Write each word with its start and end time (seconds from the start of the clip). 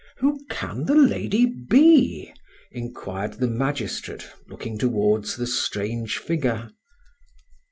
"Who 0.17 0.43
can 0.49 0.85
the 0.85 0.95
lady 0.95 1.45
be?" 1.45 2.33
inquired 2.71 3.33
the 3.33 3.47
magistrate, 3.47 4.27
looking 4.47 4.79
towards 4.79 5.35
the 5.35 5.45
strange 5.45 6.17
figure. 6.17 6.71